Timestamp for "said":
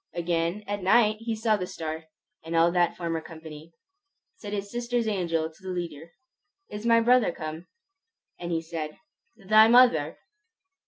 4.37-4.51, 8.63-8.97